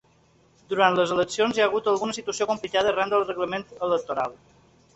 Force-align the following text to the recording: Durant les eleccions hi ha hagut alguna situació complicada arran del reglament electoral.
Durant 0.71 0.95
les 0.99 1.13
eleccions 1.15 1.59
hi 1.59 1.63
ha 1.65 1.67
hagut 1.67 1.91
alguna 1.93 2.17
situació 2.19 2.49
complicada 2.53 2.93
arran 2.95 3.15
del 3.15 3.29
reglament 3.29 3.69
electoral. 3.91 4.39